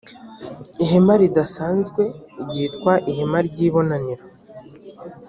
[0.83, 2.03] ihema ridasanzwe
[2.43, 4.25] ryitwaga ihema ry ibonaniro